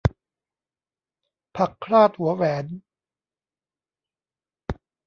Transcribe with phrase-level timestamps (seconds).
[1.55, 2.65] ผักคราดหัวแหวน